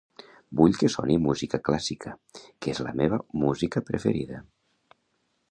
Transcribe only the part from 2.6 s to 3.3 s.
és la meva